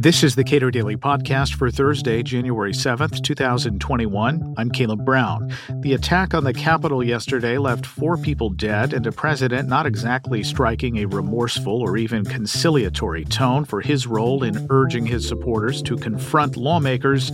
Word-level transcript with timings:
This 0.00 0.22
is 0.22 0.36
the 0.36 0.44
Cato 0.44 0.70
Daily 0.70 0.96
Podcast 0.96 1.54
for 1.54 1.72
Thursday, 1.72 2.22
January 2.22 2.72
7th, 2.72 3.20
2021. 3.24 4.54
I'm 4.56 4.70
Caleb 4.70 5.04
Brown. 5.04 5.52
The 5.80 5.94
attack 5.94 6.34
on 6.34 6.44
the 6.44 6.54
Capitol 6.54 7.02
yesterday 7.02 7.58
left 7.58 7.84
four 7.84 8.16
people 8.16 8.50
dead 8.50 8.92
and 8.92 9.04
a 9.08 9.12
president 9.12 9.68
not 9.68 9.86
exactly 9.86 10.44
striking 10.44 10.98
a 10.98 11.06
remorseful 11.06 11.82
or 11.82 11.96
even 11.96 12.24
conciliatory 12.24 13.24
tone 13.24 13.64
for 13.64 13.80
his 13.80 14.06
role 14.06 14.44
in 14.44 14.68
urging 14.70 15.04
his 15.04 15.26
supporters 15.26 15.82
to 15.82 15.96
confront 15.96 16.56
lawmakers 16.56 17.32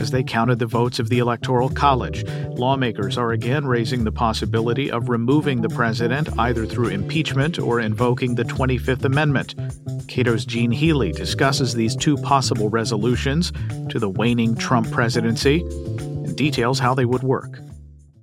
as 0.00 0.10
they 0.10 0.22
counted 0.22 0.58
the 0.58 0.66
votes 0.66 0.98
of 0.98 1.08
the 1.10 1.18
Electoral 1.18 1.68
College. 1.68 2.24
Lawmakers 2.48 3.18
are 3.18 3.32
again 3.32 3.66
raising 3.66 4.04
the 4.04 4.10
possibility 4.10 4.90
of 4.90 5.08
removing 5.08 5.60
the 5.60 5.68
president 5.68 6.28
either 6.38 6.66
through 6.66 6.88
impeachment 6.88 7.58
or 7.58 7.78
invoking 7.78 8.34
the 8.34 8.44
25th 8.44 9.04
Amendment. 9.04 9.54
Cato's 10.08 10.44
Gene 10.44 10.70
Healy 10.70 11.12
discusses 11.12 11.74
these 11.74 11.94
two 11.94 12.16
possible 12.16 12.70
resolutions 12.70 13.52
to 13.90 13.98
the 13.98 14.08
waning 14.08 14.56
Trump 14.56 14.90
presidency 14.90 15.60
and 15.60 16.36
details 16.36 16.78
how 16.78 16.94
they 16.94 17.04
would 17.04 17.22
work. 17.22 17.60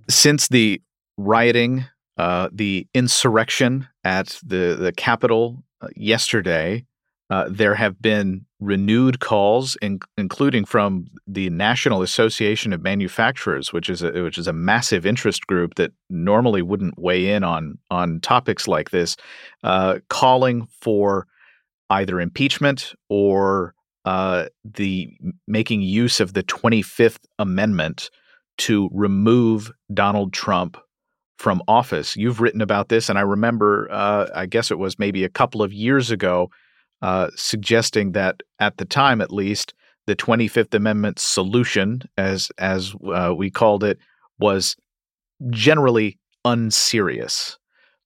Since 0.10 0.48
the 0.48 0.82
rioting, 1.18 1.86
uh, 2.18 2.50
the 2.52 2.88
insurrection 2.94 3.88
at 4.04 4.40
the, 4.44 4.76
the 4.80 4.92
Capitol 4.92 5.64
uh, 5.82 5.90
yesterday, 5.96 6.86
uh, 7.30 7.48
there 7.50 7.76
have 7.76 8.02
been 8.02 8.47
renewed 8.60 9.20
calls, 9.20 9.78
in, 9.82 10.00
including 10.18 10.66
from 10.66 11.06
the 11.28 11.50
National 11.50 12.02
Association 12.02 12.74
of 12.74 12.82
Manufacturers, 12.82 13.72
which 13.72 13.90
is 13.90 14.02
a, 14.02 14.24
which 14.24 14.38
is 14.38 14.48
a 14.48 14.54
massive 14.54 15.06
interest 15.06 15.46
group 15.46 15.76
that 15.76 15.92
normally 16.10 16.62
wouldn't 16.62 16.98
weigh 16.98 17.30
in 17.30 17.44
on 17.44 17.78
on 17.92 18.20
topics 18.20 18.68
like 18.68 18.90
this, 18.90 19.16
uh, 19.64 20.00
calling 20.10 20.68
for 20.82 21.28
either 21.90 22.20
impeachment 22.20 22.94
or 23.10 23.76
uh, 24.06 24.46
the 24.64 25.10
making 25.48 25.82
use 25.82 26.20
of 26.20 26.34
the 26.34 26.44
Twenty 26.44 26.82
Fifth 26.82 27.26
Amendment 27.38 28.10
to 28.58 28.90
remove 28.92 29.72
Donald 29.94 30.34
Trump 30.34 30.78
from 31.38 31.62
office. 31.68 32.16
You've 32.16 32.42
written 32.42 32.62
about 32.62 32.90
this, 32.90 33.10
and 33.10 33.20
I 33.20 33.22
remember, 33.22 33.88
uh, 33.92 34.28
I 34.34 34.48
guess 34.48 34.72
it 34.72 34.80
was 34.80 34.98
maybe 34.98 35.24
a 35.24 35.30
couple 35.30 35.62
of 35.62 35.72
years 35.72 36.10
ago 36.10 36.50
uh, 37.02 37.30
suggesting 37.36 38.14
that 38.14 38.42
at 38.60 38.78
the 38.78 38.86
time, 38.86 39.22
at 39.22 39.32
least, 39.32 39.74
the 40.08 40.16
25th 40.16 40.74
Amendment 40.74 41.20
solution, 41.20 42.02
as 42.18 42.50
as 42.58 42.96
uh, 43.14 43.34
we 43.36 43.52
called 43.52 43.84
it, 43.84 44.00
was 44.40 44.76
generally 45.50 46.18
unserious. 46.46 47.58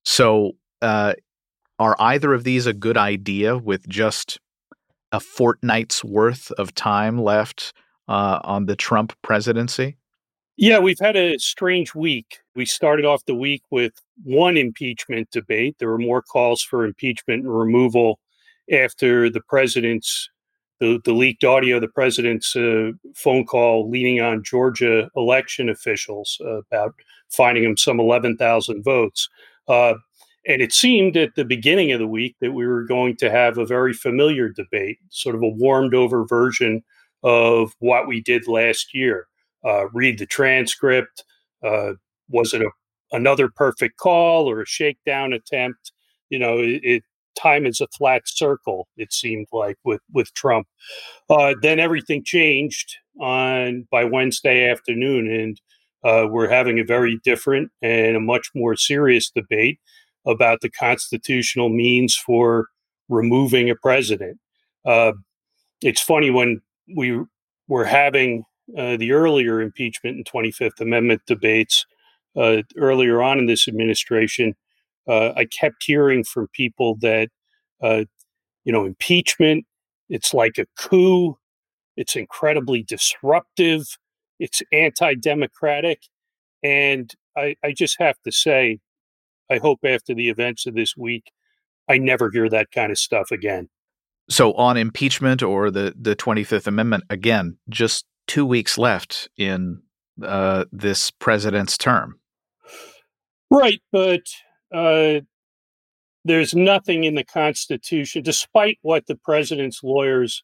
So, 0.04 0.54
uh, 0.82 1.14
are 1.80 1.96
either 2.00 2.34
of 2.34 2.44
these 2.44 2.66
a 2.66 2.74
good 2.74 2.98
idea 2.98 3.58
with 3.58 3.88
just 3.88 4.40
a 5.12 5.20
fortnight's 5.20 6.04
worth 6.04 6.52
of 6.54 6.74
time 6.74 7.22
left 7.22 7.74
uh, 8.08 8.40
on 8.44 8.66
the 8.66 8.76
Trump 8.76 9.14
presidency? 9.22 9.98
Yeah, 10.58 10.80
we've 10.80 11.00
had 11.00 11.16
a 11.16 11.38
strange 11.40 11.96
week. 11.96 12.40
We 12.56 12.66
started 12.66 13.06
off 13.06 13.26
the 13.26 13.36
week 13.36 13.64
with 13.72 13.94
one 14.24 14.58
impeachment 14.58 15.32
debate. 15.32 15.78
There 15.80 15.90
were 15.90 15.98
more 15.98 16.22
calls 16.22 16.62
for 16.62 16.86
impeachment 16.86 17.44
and 17.44 17.58
removal 17.58 18.20
after 18.72 19.30
the 19.30 19.42
president's 19.42 20.30
the, 20.82 21.00
the 21.06 21.14
leaked 21.14 21.44
audio 21.44 21.76
of 21.76 21.82
the 21.82 21.88
president's 21.88 22.56
uh, 22.56 22.92
phone 23.14 23.46
call 23.46 23.90
leaning 23.90 24.20
on 24.20 24.44
Georgia 24.44 25.10
election 25.16 25.70
officials 25.70 26.42
uh, 26.44 26.60
about 26.72 26.96
finding 27.30 27.64
him 27.64 27.78
some 27.78 28.00
11,000 28.00 28.84
votes. 28.84 29.30
Uh, 29.68 29.94
and 30.48 30.62
it 30.62 30.74
seemed 30.74 31.16
at 31.16 31.36
the 31.36 31.46
beginning 31.46 31.92
of 31.92 32.00
the 32.00 32.08
week 32.08 32.36
that 32.42 32.54
we 32.54 32.66
were 32.66 32.84
going 32.84 33.16
to 33.18 33.30
have 33.30 33.60
a 33.60 33.66
very 33.66 33.94
familiar 33.94 34.50
debate, 34.50 34.98
sort 35.10 35.36
of 35.36 35.44
a 35.44 35.48
warmed 35.48 35.94
over 35.94 36.26
version 36.26 36.84
of 37.24 37.74
what 37.78 38.08
we 38.08 38.20
did 38.20 38.48
last 38.48 38.94
year. 38.94 39.28
Uh, 39.64 39.88
read 39.90 40.18
the 40.18 40.26
transcript. 40.26 41.24
Uh, 41.64 41.92
was 42.30 42.56
it 42.56 42.64
a, 42.64 42.72
another 43.12 43.50
perfect 43.50 43.98
call 43.98 44.50
or 44.50 44.62
a 44.62 44.66
shakedown 44.66 45.32
attempt? 45.32 45.92
You 46.32 46.40
know, 46.40 46.58
it, 46.58 46.82
it 46.84 47.04
time 47.36 47.66
is 47.66 47.82
a 47.82 47.88
flat 47.88 48.24
circle. 48.26 48.88
It 48.98 49.14
seemed 49.14 49.48
like 49.52 49.78
with 49.84 50.02
with 50.14 50.34
Trump. 50.34 50.68
Uh, 51.30 51.56
then 51.62 51.80
everything 51.80 52.24
changed 52.24 52.96
on 53.20 53.88
by 53.92 54.04
Wednesday 54.04 54.70
afternoon, 54.70 55.32
and 55.32 55.62
uh, 56.04 56.28
we're 56.30 56.50
having 56.50 56.80
a 56.80 56.84
very 56.84 57.20
different 57.24 57.72
and 57.82 58.16
a 58.16 58.20
much 58.20 58.50
more 58.56 58.76
serious 58.76 59.30
debate 59.30 59.80
about 60.26 60.62
the 60.62 60.70
constitutional 60.70 61.70
means 61.70 62.16
for 62.16 62.68
removing 63.10 63.70
a 63.70 63.76
president. 63.76 64.40
Uh, 64.86 65.14
it's 65.82 66.02
funny 66.02 66.30
when 66.30 66.62
we 66.96 67.20
were 67.68 67.86
having 67.86 68.44
uh, 68.78 68.98
the 68.98 69.12
earlier 69.12 69.62
impeachment 69.62 70.16
and 70.16 70.26
25th 70.26 70.80
Amendment 70.80 71.22
debates 71.26 71.86
uh, 72.36 72.62
earlier 72.78 73.22
on 73.22 73.40
in 73.40 73.46
this 73.46 73.68
administration 73.68 74.56
uh, 75.08 75.32
I 75.36 75.46
kept 75.46 75.84
hearing 75.86 76.24
from 76.24 76.48
people 76.54 76.98
that, 77.02 77.30
uh, 77.82 78.04
you 78.64 78.72
know, 78.72 78.86
impeachment, 78.86 79.66
it's 80.10 80.34
like 80.34 80.58
a 80.58 80.66
coup, 80.78 81.38
it's 81.98 82.16
incredibly 82.16 82.84
disruptive, 82.84 83.98
it's 84.40 84.62
anti 84.72 85.16
democratic. 85.16 86.00
And 86.64 87.14
I, 87.36 87.56
I 87.64 87.74
just 87.74 87.98
have 88.00 88.16
to 88.26 88.32
say, 88.32 88.80
I 89.50 89.58
hope 89.58 89.80
after 89.86 90.14
the 90.14 90.30
events 90.30 90.66
of 90.66 90.76
this 90.76 90.96
week, 90.96 91.32
I 91.90 91.98
never 91.98 92.30
hear 92.32 92.50
that 92.50 92.72
kind 92.72 92.92
of 92.92 92.98
stuff 92.98 93.32
again. 93.32 93.70
So, 94.30 94.54
on 94.54 94.78
impeachment 94.78 95.44
or 95.44 95.72
the, 95.72 95.94
the 96.00 96.16
25th 96.16 96.68
Amendment, 96.68 97.04
again, 97.10 97.58
just 97.70 98.06
two 98.28 98.46
weeks 98.46 98.78
left 98.78 99.30
in 99.38 99.82
uh, 100.24 100.66
this 100.72 101.12
president's 101.12 101.78
term. 101.78 102.20
Right. 103.50 103.82
But 103.92 104.22
uh, 104.74 105.22
there's 106.24 106.54
nothing 106.54 107.04
in 107.04 107.16
the 107.16 107.24
Constitution, 107.24 108.22
despite 108.22 108.78
what 108.82 109.08
the 109.08 109.16
president's 109.16 109.84
lawyers 109.84 110.44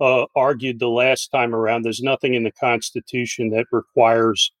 uh, 0.00 0.26
argued 0.34 0.78
the 0.78 0.88
last 0.88 1.30
time 1.30 1.54
around. 1.54 1.82
There's 1.82 2.02
nothing 2.02 2.34
in 2.34 2.44
the 2.44 2.52
Constitution 2.52 3.50
that 3.50 3.66
requires 3.72 4.52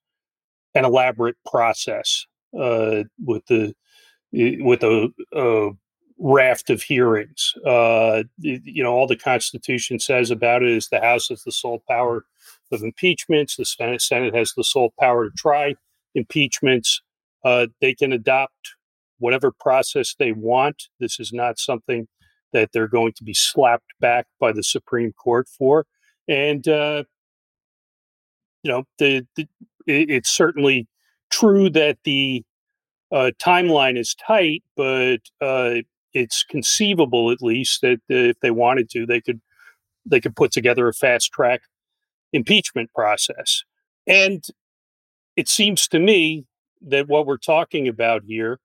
an 0.74 0.84
elaborate 0.84 1.36
process 1.46 2.26
uh, 2.58 3.04
with 3.24 3.46
the 3.46 3.74
with 4.32 4.82
a, 4.82 5.10
a 5.32 5.70
raft 6.18 6.68
of 6.68 6.82
hearings. 6.82 7.54
Uh, 7.64 8.24
you 8.38 8.82
know, 8.82 8.92
all 8.92 9.06
the 9.06 9.16
Constitution 9.16 9.98
says 9.98 10.30
about 10.30 10.62
it 10.62 10.70
is 10.70 10.88
the 10.88 11.00
House 11.00 11.28
has 11.28 11.42
the 11.44 11.52
sole 11.52 11.82
power 11.88 12.24
of 12.70 12.82
impeachments. 12.82 13.56
The 13.56 13.64
Senate, 13.64 14.02
Senate 14.02 14.34
has 14.34 14.52
the 14.56 14.64
sole 14.64 14.92
power 14.98 15.26
to 15.26 15.30
try 15.36 15.74
impeachments. 16.14 17.00
Uh, 17.44 17.68
they 17.80 17.94
can 17.94 18.12
adopt 18.12 18.74
whatever 19.18 19.52
process 19.52 20.14
they 20.18 20.32
want. 20.32 20.84
This 21.00 21.20
is 21.20 21.32
not 21.32 21.58
something 21.58 22.08
that 22.52 22.70
they're 22.72 22.88
going 22.88 23.12
to 23.12 23.24
be 23.24 23.34
slapped 23.34 23.92
back 24.00 24.26
by 24.40 24.52
the 24.52 24.62
Supreme 24.62 25.12
Court 25.12 25.48
for. 25.48 25.86
And, 26.26 26.66
uh, 26.66 27.04
you 28.62 28.70
know, 28.70 28.84
the, 28.98 29.26
the, 29.36 29.46
it's 29.86 30.30
certainly 30.30 30.86
true 31.30 31.70
that 31.70 31.98
the 32.04 32.44
uh, 33.12 33.30
timeline 33.38 33.98
is 33.98 34.14
tight, 34.14 34.62
but 34.76 35.18
uh, 35.40 35.76
it's 36.12 36.44
conceivable, 36.44 37.30
at 37.30 37.42
least, 37.42 37.80
that 37.82 38.00
if 38.08 38.38
they 38.40 38.50
wanted 38.50 38.90
to, 38.90 39.06
they 39.06 39.20
could 39.20 39.40
they 40.04 40.20
could 40.20 40.36
put 40.36 40.52
together 40.52 40.88
a 40.88 40.94
fast 40.94 41.32
track 41.32 41.62
impeachment 42.32 42.90
process. 42.94 43.62
And 44.06 44.42
it 45.36 45.48
seems 45.48 45.86
to 45.88 45.98
me 45.98 46.46
that 46.80 47.08
what 47.08 47.26
we're 47.26 47.36
talking 47.36 47.88
about 47.88 48.22
here 48.26 48.58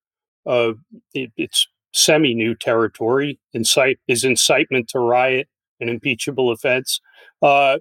uh, 0.45 0.73
it, 1.13 1.31
it's 1.37 1.67
semi 1.93 2.33
new 2.33 2.55
territory. 2.55 3.39
Incite 3.53 3.99
is 4.07 4.23
incitement 4.23 4.89
to 4.89 4.99
riot 4.99 5.47
an 5.79 5.89
impeachable 5.89 6.51
offense, 6.51 7.01
uh, 7.41 7.77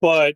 but 0.00 0.34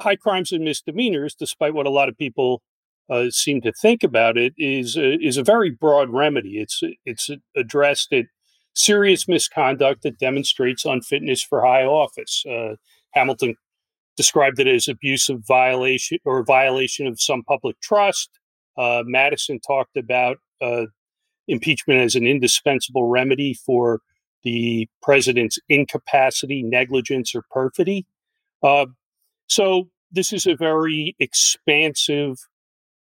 high 0.00 0.16
crimes 0.16 0.50
and 0.52 0.64
misdemeanors, 0.64 1.34
despite 1.34 1.74
what 1.74 1.86
a 1.86 1.90
lot 1.90 2.08
of 2.08 2.16
people 2.16 2.62
uh, 3.10 3.30
seem 3.30 3.60
to 3.60 3.72
think 3.72 4.02
about 4.02 4.38
it, 4.38 4.54
is 4.56 4.96
a, 4.96 5.14
is 5.20 5.36
a 5.36 5.42
very 5.42 5.70
broad 5.70 6.10
remedy. 6.10 6.58
It's 6.58 6.80
it's 7.04 7.30
addressed 7.56 8.12
at 8.12 8.26
serious 8.74 9.28
misconduct 9.28 10.02
that 10.02 10.18
demonstrates 10.18 10.84
unfitness 10.84 11.42
for 11.42 11.64
high 11.64 11.84
office. 11.84 12.44
Uh, 12.48 12.74
Hamilton 13.12 13.54
described 14.16 14.58
it 14.58 14.66
as 14.66 14.88
abuse 14.88 15.28
of 15.28 15.44
violation 15.46 16.18
or 16.24 16.44
violation 16.44 17.06
of 17.06 17.20
some 17.20 17.42
public 17.44 17.80
trust. 17.80 18.30
Uh, 18.76 19.02
Madison 19.06 19.60
talked 19.60 19.96
about 19.96 20.38
uh, 20.60 20.86
impeachment 21.48 22.00
as 22.00 22.14
an 22.14 22.26
indispensable 22.26 23.04
remedy 23.08 23.54
for 23.54 24.00
the 24.42 24.88
president's 25.02 25.58
incapacity, 25.68 26.62
negligence, 26.62 27.34
or 27.34 27.42
perfidy. 27.50 28.06
Uh, 28.62 28.86
so 29.46 29.88
this 30.10 30.32
is 30.32 30.46
a 30.46 30.56
very 30.56 31.16
expansive 31.18 32.36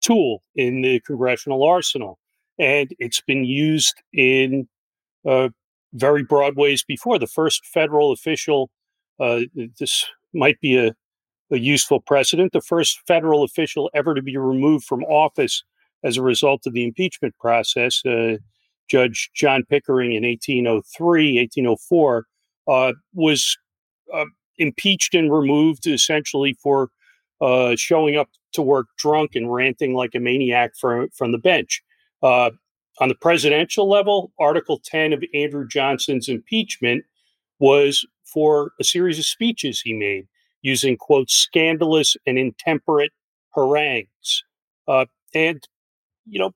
tool 0.00 0.43
in 0.55 0.82
the 0.82 1.00
congressional 1.00 1.64
arsenal, 1.64 2.19
and 2.58 2.94
it's 2.99 3.20
been 3.20 3.44
used 3.44 3.94
in 4.12 4.69
uh, 5.26 5.49
very 5.93 6.22
broad 6.22 6.56
ways 6.56 6.84
before. 6.84 7.19
The 7.19 7.26
first 7.26 7.64
federal 7.66 8.12
official, 8.12 8.70
uh, 9.19 9.40
this 9.78 10.06
might 10.32 10.61
be 10.61 10.76
a, 10.76 10.94
a 11.52 11.58
useful 11.58 12.00
precedent, 12.00 12.52
the 12.52 12.61
first 12.61 13.00
federal 13.06 13.43
official 13.43 13.91
ever 13.94 14.14
to 14.14 14.23
be 14.23 14.37
removed 14.37 14.85
from 14.85 15.05
office 15.05 15.62
as 16.02 16.17
a 16.17 16.23
result 16.23 16.67
of 16.67 16.73
the 16.73 16.85
impeachment 16.85 17.35
process, 17.38 18.05
uh, 18.05 18.37
Judge 18.88 19.31
John 19.35 19.64
Pickering 19.69 20.12
in 20.12 20.25
1803, 20.25 21.38
1804, 21.38 22.26
uh, 22.69 22.93
was 23.14 23.56
uh, 24.12 24.26
impeached 24.58 25.14
and 25.14 25.32
removed 25.32 25.87
essentially 25.87 26.56
for 26.62 26.91
uh, 27.41 27.75
showing 27.76 28.17
up 28.17 28.29
to 28.52 28.62
work 28.62 28.87
drunk 28.99 29.35
and 29.35 29.52
ranting 29.52 29.94
like 29.94 30.14
a 30.14 30.20
maniac 30.20 30.73
from, 30.79 31.08
from 31.11 31.32
the 31.32 31.38
bench. 31.38 31.82
Uh, 32.23 32.50
on 33.00 33.08
the 33.08 33.14
presidential 33.14 33.88
level, 33.88 34.32
Article 34.38 34.81
10 34.85 35.12
of 35.12 35.25
Andrew 35.35 35.67
Johnson's 35.67 36.29
impeachment 36.29 37.05
was 37.58 38.06
for 38.25 38.73
a 38.81 38.85
series 38.85 39.19
of 39.19 39.25
speeches 39.25 39.81
he 39.81 39.93
made 39.93 40.26
using, 40.64 40.96
quote, 40.96 41.31
scandalous 41.31 42.16
and 42.26 42.38
intemperate 42.38 43.12
harangues. 43.55 44.43
Uh, 44.88 45.05
and, 45.34 45.62
you 46.26 46.38
know, 46.40 46.52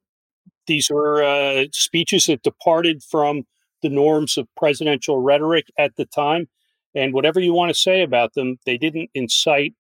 these 0.67 0.91
were 0.91 1.23
uh, 1.23 1.67
speeches 1.73 2.27
that 2.27 2.43
departed 2.43 3.03
from 3.03 3.43
the 3.83 3.91
norms 3.91 4.39
of 4.39 4.49
presidential 4.57 5.21
rhetoric 5.21 5.67
at 5.79 5.95
the 5.97 6.07
time. 6.07 6.49
And 6.95 7.13
whatever 7.13 7.39
you 7.39 7.53
want 7.53 7.69
to 7.69 7.79
say 7.79 8.03
about 8.03 8.33
them, 8.33 8.57
they 8.65 8.79
didn't 8.79 9.11
incite 9.15 9.75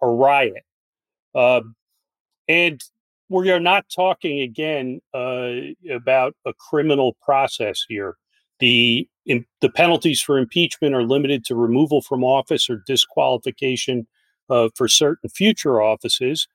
a 0.00 0.08
riot. 0.08 0.64
Uh, 1.34 1.60
and 2.48 2.80
we 3.28 3.50
are 3.50 3.60
not 3.60 3.84
talking 3.94 4.40
again 4.40 5.00
uh, 5.12 5.50
about 5.90 6.34
a 6.46 6.54
criminal 6.54 7.16
process 7.22 7.84
here. 7.86 8.16
The 8.60 9.08
in, 9.26 9.46
the 9.60 9.70
penalties 9.70 10.20
for 10.20 10.38
impeachment 10.38 10.94
are 10.94 11.02
limited 11.02 11.44
to 11.46 11.54
removal 11.54 12.02
from 12.02 12.22
office 12.22 12.68
or 12.68 12.82
disqualification 12.86 14.06
uh, 14.50 14.68
for 14.74 14.86
certain 14.88 15.30
future 15.30 15.80
offices, 15.80 16.46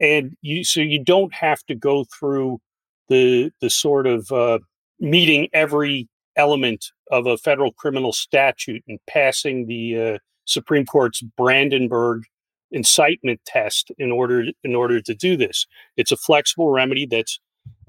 and 0.00 0.36
you 0.42 0.64
so 0.64 0.80
you 0.80 1.02
don't 1.02 1.34
have 1.34 1.64
to 1.66 1.74
go 1.74 2.04
through 2.04 2.60
the 3.08 3.50
the 3.60 3.70
sort 3.70 4.06
of 4.06 4.30
uh, 4.32 4.58
meeting 5.00 5.48
every 5.52 6.08
element 6.36 6.86
of 7.10 7.26
a 7.26 7.36
federal 7.36 7.72
criminal 7.72 8.12
statute 8.12 8.82
and 8.88 8.98
passing 9.06 9.66
the 9.66 10.00
uh, 10.00 10.18
Supreme 10.46 10.86
Court's 10.86 11.22
Brandenburg 11.36 12.24
incitement 12.70 13.40
test 13.46 13.92
in 13.98 14.10
order 14.10 14.44
in 14.62 14.74
order 14.74 15.00
to 15.00 15.14
do 15.14 15.36
this. 15.36 15.66
It's 15.96 16.12
a 16.12 16.16
flexible 16.16 16.70
remedy 16.70 17.06
that's 17.06 17.38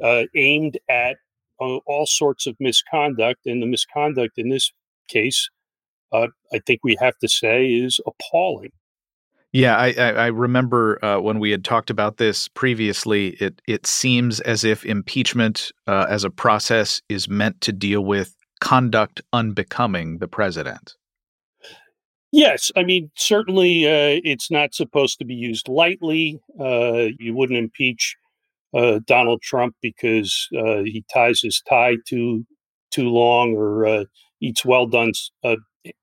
uh, 0.02 0.24
aimed 0.36 0.78
at 0.90 1.18
uh, 1.60 1.78
all 1.86 2.06
sorts 2.06 2.48
of 2.48 2.56
misconduct, 2.60 3.42
and 3.46 3.62
the 3.62 3.68
misconduct 3.68 4.38
in 4.38 4.50
this 4.50 4.72
case, 5.08 5.50
uh, 6.12 6.28
I 6.54 6.60
think 6.60 6.82
we 6.84 6.98
have 7.00 7.18
to 7.20 7.28
say, 7.28 7.68
is 7.68 8.00
appalling. 8.06 8.72
Yeah, 9.56 9.78
I, 9.78 9.92
I 9.94 10.28
remember 10.28 11.04
uh, 11.04 11.22
when 11.22 11.40
we 11.40 11.50
had 11.50 11.64
talked 11.64 11.90
about 11.90 12.18
this 12.18 12.50
previously. 12.50 13.30
It 13.40 13.62
it 13.68 13.88
seems 13.88 14.42
as 14.42 14.66
if 14.66 14.86
impeachment 14.86 15.72
uh, 15.88 16.08
as 16.10 16.26
a 16.26 16.30
process 16.30 17.02
is 17.08 17.30
meant 17.30 17.62
to 17.62 17.72
deal 17.72 18.02
with 18.02 18.36
conduct 18.60 19.22
unbecoming 19.32 20.18
the 20.18 20.28
president. 20.28 20.96
Yes, 22.34 22.70
I 22.76 22.84
mean 22.84 23.12
certainly 23.16 23.86
uh, 23.86 24.20
it's 24.26 24.52
not 24.52 24.74
supposed 24.74 25.20
to 25.20 25.26
be 25.26 25.36
used 25.36 25.70
lightly. 25.70 26.42
Uh, 26.60 27.08
you 27.18 27.34
wouldn't 27.34 27.58
impeach 27.58 28.18
uh, 28.76 29.00
Donald 29.06 29.42
Trump 29.42 29.76
because 29.82 30.48
uh, 30.58 30.84
he 30.84 31.04
ties 31.12 31.42
his 31.42 31.62
tie 31.68 31.96
too 32.08 32.46
too 32.92 33.10
long 33.10 33.56
or 33.56 33.86
uh, 33.86 34.04
eats 34.42 34.66
well 34.66 34.86
done 34.86 35.12
uh, 35.44 35.56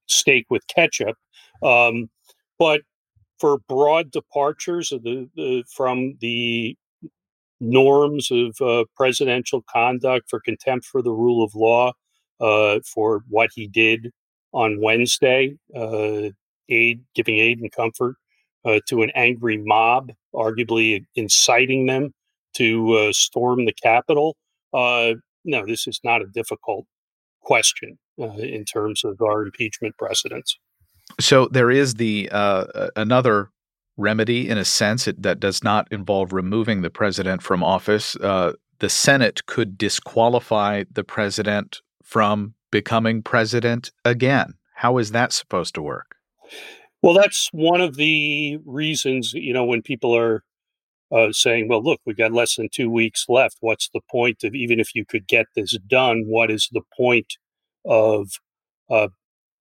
steak 0.06 0.46
with 0.50 0.66
ketchup. 0.66 1.16
Um, 1.62 2.10
but 2.58 2.82
for 3.38 3.58
broad 3.68 4.10
departures 4.10 4.92
of 4.92 5.02
the, 5.02 5.28
the 5.36 5.64
from 5.74 6.16
the 6.20 6.76
norms 7.60 8.30
of 8.30 8.86
presidential 8.96 9.62
conduct, 9.70 10.28
for 10.28 10.40
contempt 10.40 10.86
for 10.86 11.02
the 11.02 11.12
rule 11.12 11.44
of 11.44 11.54
law, 11.54 11.92
for 12.84 13.22
what 13.28 13.50
he 13.54 13.68
did 13.68 14.10
on 14.52 14.80
Wednesday, 14.80 15.56
uh, 15.74 16.30
aid, 16.68 17.02
giving 17.14 17.38
aid 17.38 17.60
and 17.60 17.72
comfort 17.72 18.16
uh, 18.64 18.80
to 18.88 19.02
an 19.02 19.10
angry 19.14 19.56
mob, 19.56 20.12
arguably 20.34 21.04
inciting 21.14 21.86
them 21.86 22.12
to 22.54 22.92
uh, 22.94 23.12
storm 23.12 23.64
the 23.64 23.72
Capitol. 23.72 24.36
Uh, 24.72 25.14
no, 25.44 25.66
this 25.66 25.86
is 25.86 26.00
not 26.04 26.22
a 26.22 26.26
difficult 26.26 26.86
question 27.42 27.98
uh, 28.20 28.30
in 28.38 28.64
terms 28.64 29.04
of 29.04 29.20
our 29.20 29.42
impeachment 29.42 29.96
precedents. 29.98 30.58
So 31.20 31.48
there 31.48 31.70
is 31.70 31.94
the 31.94 32.28
uh, 32.30 32.88
another 32.96 33.50
remedy 33.96 34.48
in 34.48 34.56
a 34.56 34.64
sense 34.64 35.06
it, 35.06 35.22
that 35.22 35.40
does 35.40 35.62
not 35.62 35.86
involve 35.90 36.32
removing 36.32 36.82
the 36.82 36.90
president 36.90 37.42
from 37.42 37.62
office. 37.62 38.12
the 38.12 38.88
Senate 38.88 39.46
could 39.46 39.78
disqualify 39.78 40.84
the 40.90 41.04
president 41.04 41.80
from 42.02 42.54
becoming 42.70 43.22
president 43.22 43.92
again. 44.04 44.54
How 44.74 44.98
is 44.98 45.12
that 45.12 45.32
supposed 45.32 45.74
to 45.76 45.82
work? 45.82 46.16
Well, 47.02 47.14
that's 47.14 47.48
one 47.52 47.80
of 47.80 47.96
the 47.96 48.58
reasons, 48.64 49.32
you 49.34 49.52
know, 49.52 49.64
when 49.64 49.82
people 49.82 50.16
are 50.16 50.44
uh, 51.14 51.32
saying, 51.32 51.68
well, 51.68 51.82
look, 51.82 52.00
we've 52.06 52.16
got 52.16 52.32
less 52.32 52.56
than 52.56 52.68
two 52.70 52.90
weeks 52.90 53.26
left. 53.28 53.58
What's 53.60 53.88
the 53.90 54.00
point 54.10 54.44
of, 54.44 54.54
even 54.54 54.80
if 54.80 54.94
you 54.94 55.04
could 55.04 55.26
get 55.26 55.46
this 55.54 55.76
done, 55.86 56.24
what 56.26 56.50
is 56.50 56.68
the 56.72 56.82
point 56.96 57.36
of, 57.84 58.30
uh, 58.90 59.08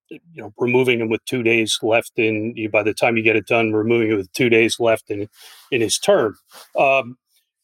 you 0.09 0.19
know, 0.35 0.53
removing 0.57 1.01
him 1.01 1.09
with 1.09 1.23
two 1.25 1.43
days 1.43 1.77
left 1.81 2.13
in, 2.17 2.53
you, 2.55 2.69
by 2.69 2.83
the 2.83 2.93
time 2.93 3.17
you 3.17 3.23
get 3.23 3.35
it 3.35 3.47
done, 3.47 3.73
removing 3.73 4.11
it 4.11 4.15
with 4.15 4.31
two 4.33 4.49
days 4.49 4.79
left 4.79 5.09
in, 5.09 5.27
in 5.71 5.81
his 5.81 5.99
term? 5.99 6.37
Um, 6.77 7.17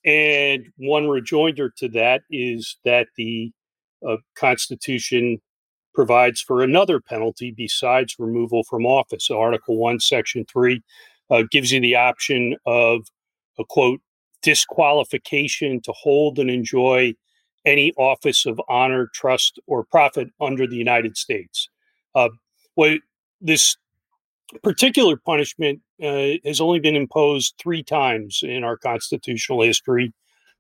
and 0.06 0.68
one 0.78 1.08
rejoinder 1.08 1.70
to 1.78 1.90
that 1.90 2.22
is 2.30 2.78
that 2.86 3.08
the 3.18 3.52
uh, 4.08 4.18
Constitution 4.36 5.40
provides 5.94 6.42
for 6.42 6.62
another 6.62 7.00
penalty 7.00 7.52
besides 7.52 8.16
removal 8.20 8.64
from 8.64 8.86
office. 8.86 9.26
So 9.26 9.40
Article 9.40 9.78
1, 9.78 10.00
Section 10.00 10.46
3 10.46 10.82
uh, 11.30 11.44
gives 11.52 11.72
you 11.72 11.82
the 11.82 11.96
option 11.96 12.56
of 12.66 13.08
a 13.60 13.66
quote, 13.66 14.02
disqualification 14.42 15.82
to 15.82 15.92
hold 15.92 16.40
and 16.40 16.50
enjoy 16.50 17.14
any 17.66 17.92
office 17.98 18.46
of 18.46 18.62
honor, 18.70 19.10
trust, 19.14 19.60
or 19.68 19.84
profit 19.84 20.30
under 20.40 20.68
the 20.68 20.76
United 20.76 21.18
States. 21.18 21.70
Uh, 22.16 22.30
well, 22.76 22.98
this 23.42 23.76
particular 24.64 25.18
punishment 25.18 25.82
uh, 26.02 26.38
has 26.46 26.62
only 26.62 26.80
been 26.80 26.96
imposed 26.96 27.56
three 27.60 27.84
times 27.84 28.40
in 28.44 28.64
our 28.64 28.78
constitutional 28.78 29.62
history, 29.62 30.14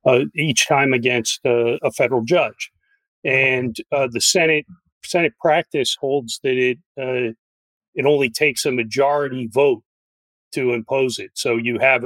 uh, 0.05 0.25
each 0.35 0.67
time 0.67 0.91
against 0.91 1.45
uh, 1.45 1.77
a 1.81 1.91
federal 1.91 2.23
judge 2.23 2.71
and 3.27 3.75
uh, 3.91 4.07
the 4.09 4.21
Senate 4.21 4.65
Senate 5.03 5.33
practice 5.39 5.95
holds 5.99 6.39
that 6.43 6.57
it 6.57 6.79
uh, 6.97 7.33
it 7.93 8.05
only 8.05 8.29
takes 8.29 8.65
a 8.65 8.71
majority 8.71 9.47
vote 9.51 9.83
to 10.53 10.73
impose 10.73 11.19
it. 11.19 11.31
So 11.33 11.57
you 11.57 11.77
have 11.79 12.05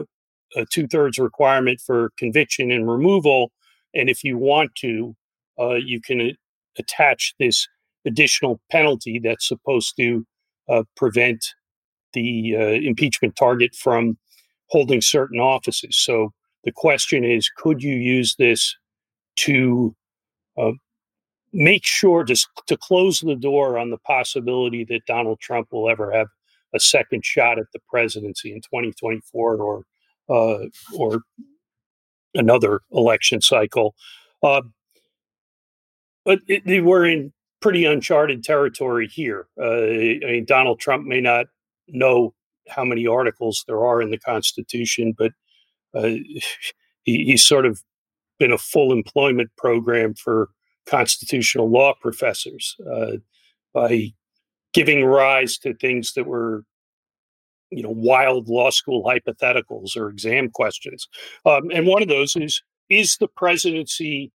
a 0.55 0.65
two 0.65 0.87
thirds 0.87 1.17
requirement 1.17 1.81
for 1.81 2.11
conviction 2.17 2.71
and 2.71 2.89
removal, 2.89 3.51
and 3.93 4.09
if 4.09 4.23
you 4.23 4.37
want 4.37 4.73
to, 4.75 5.15
uh, 5.59 5.75
you 5.75 6.01
can 6.01 6.21
uh, 6.21 6.33
attach 6.77 7.33
this 7.39 7.67
additional 8.05 8.59
penalty 8.71 9.19
that's 9.19 9.47
supposed 9.47 9.95
to 9.97 10.25
uh, 10.69 10.83
prevent 10.95 11.45
the 12.13 12.55
uh, 12.55 12.59
impeachment 12.59 13.35
target 13.35 13.75
from 13.75 14.17
holding 14.69 15.01
certain 15.01 15.39
offices. 15.39 15.97
So 15.97 16.33
the 16.63 16.71
question 16.71 17.23
is, 17.23 17.49
could 17.55 17.83
you 17.83 17.95
use 17.95 18.35
this 18.37 18.75
to 19.37 19.95
uh, 20.57 20.71
make 21.53 21.85
sure 21.85 22.23
to, 22.23 22.35
to 22.67 22.77
close 22.77 23.19
the 23.19 23.35
door 23.35 23.77
on 23.77 23.89
the 23.89 23.97
possibility 23.99 24.85
that 24.85 25.05
Donald 25.05 25.39
Trump 25.39 25.67
will 25.71 25.89
ever 25.89 26.11
have 26.11 26.27
a 26.73 26.79
second 26.79 27.25
shot 27.25 27.59
at 27.59 27.65
the 27.73 27.79
presidency 27.89 28.53
in 28.53 28.61
2024 28.61 29.55
or 29.57 29.83
uh, 30.31 30.65
or 30.93 31.21
another 32.33 32.81
election 32.91 33.41
cycle. 33.41 33.95
Uh, 34.41 34.61
but 36.25 36.39
it, 36.47 36.83
we're 36.83 37.05
in 37.05 37.33
pretty 37.61 37.85
uncharted 37.85 38.43
territory 38.43 39.07
here. 39.07 39.47
Uh, 39.59 39.85
I 39.85 40.19
mean, 40.23 40.45
Donald 40.45 40.79
Trump 40.79 41.05
may 41.05 41.21
not 41.21 41.47
know 41.87 42.33
how 42.69 42.83
many 42.83 43.05
articles 43.07 43.63
there 43.67 43.85
are 43.85 44.01
in 44.01 44.11
the 44.11 44.19
Constitution, 44.19 45.13
but 45.17 45.31
uh, 45.93 46.01
he, 47.03 47.25
he's 47.25 47.45
sort 47.45 47.65
of 47.65 47.81
been 48.39 48.51
a 48.51 48.57
full 48.57 48.91
employment 48.91 49.51
program 49.57 50.13
for 50.15 50.49
constitutional 50.87 51.69
law 51.69 51.93
professors 52.01 52.75
uh, 52.91 53.13
by 53.73 54.11
giving 54.73 55.05
rise 55.05 55.57
to 55.59 55.73
things 55.75 56.13
that 56.13 56.25
were 56.25 56.63
you 57.71 57.81
know 57.81 57.93
wild 57.95 58.47
law 58.49 58.69
school 58.69 59.03
hypotheticals 59.03 59.95
or 59.95 60.09
exam 60.09 60.49
questions 60.49 61.07
um, 61.45 61.69
and 61.73 61.87
one 61.87 62.01
of 62.01 62.09
those 62.09 62.35
is 62.35 62.61
is 62.89 63.17
the 63.17 63.27
presidency 63.27 64.31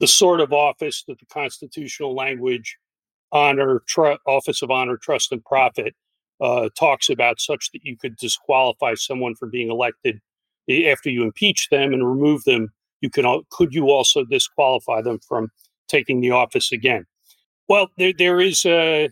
the 0.00 0.06
sort 0.06 0.40
of 0.40 0.52
office 0.52 1.04
that 1.06 1.18
the 1.18 1.26
constitutional 1.26 2.14
language 2.14 2.78
honor, 3.32 3.82
tr- 3.86 4.14
office 4.26 4.62
of 4.62 4.70
honor, 4.70 4.96
trust, 4.96 5.32
and 5.32 5.44
profit 5.44 5.94
uh, 6.40 6.68
talks 6.78 7.08
about, 7.08 7.40
such 7.40 7.70
that 7.72 7.84
you 7.84 7.96
could 7.96 8.16
disqualify 8.16 8.94
someone 8.94 9.34
from 9.34 9.50
being 9.50 9.70
elected 9.70 10.20
after 10.86 11.10
you 11.10 11.22
impeach 11.22 11.68
them 11.70 11.92
and 11.92 12.08
remove 12.08 12.44
them. 12.44 12.72
You 13.00 13.10
can 13.10 13.42
could 13.50 13.74
you 13.74 13.90
also 13.90 14.24
disqualify 14.24 15.02
them 15.02 15.18
from 15.26 15.50
taking 15.88 16.20
the 16.20 16.30
office 16.30 16.70
again? 16.72 17.06
Well, 17.68 17.88
there 17.96 18.12
there 18.16 18.40
is 18.40 18.64
a 18.66 19.10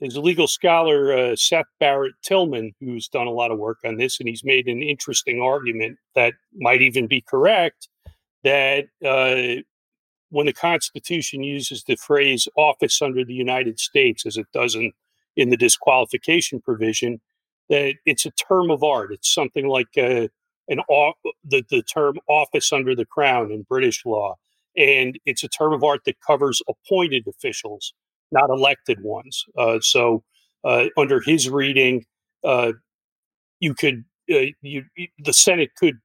there's 0.00 0.16
a 0.16 0.20
legal 0.20 0.46
scholar 0.46 1.12
uh, 1.12 1.36
Seth 1.36 1.66
Barrett 1.80 2.14
Tillman 2.22 2.72
who's 2.80 3.08
done 3.08 3.26
a 3.26 3.32
lot 3.32 3.50
of 3.50 3.58
work 3.58 3.78
on 3.84 3.96
this, 3.96 4.20
and 4.20 4.28
he's 4.28 4.44
made 4.44 4.66
an 4.66 4.82
interesting 4.82 5.40
argument 5.40 5.98
that 6.14 6.34
might 6.54 6.82
even 6.82 7.06
be 7.06 7.20
correct 7.20 7.88
that 8.44 8.86
uh, 9.04 9.62
when 10.30 10.46
the 10.46 10.52
Constitution 10.52 11.42
uses 11.42 11.84
the 11.84 11.96
phrase 11.96 12.48
office 12.56 13.02
under 13.02 13.24
the 13.24 13.34
United 13.34 13.80
States, 13.80 14.26
as 14.26 14.36
it 14.36 14.46
does 14.52 14.74
in, 14.74 14.92
in 15.36 15.50
the 15.50 15.56
disqualification 15.56 16.60
provision, 16.60 17.20
that 17.68 17.94
it's 18.06 18.26
a 18.26 18.30
term 18.30 18.70
of 18.70 18.82
art. 18.82 19.12
It's 19.12 19.32
something 19.32 19.66
like 19.66 19.88
uh, 19.96 20.28
an 20.68 20.80
the, 21.44 21.64
the 21.70 21.82
term 21.82 22.18
office 22.28 22.72
under 22.72 22.94
the 22.94 23.06
crown 23.06 23.50
in 23.50 23.62
British 23.62 24.04
law. 24.04 24.36
And 24.76 25.18
it's 25.26 25.42
a 25.42 25.48
term 25.48 25.72
of 25.72 25.82
art 25.82 26.02
that 26.04 26.20
covers 26.24 26.62
appointed 26.68 27.26
officials, 27.26 27.94
not 28.32 28.50
elected 28.50 29.02
ones. 29.02 29.44
Uh, 29.56 29.78
so, 29.80 30.22
uh, 30.64 30.86
under 30.96 31.20
his 31.20 31.48
reading, 31.48 32.04
uh, 32.44 32.72
you 33.60 33.74
could 33.74 34.04
uh, 34.30 34.52
you 34.62 34.84
the 35.18 35.32
Senate 35.32 35.70
could 35.76 35.98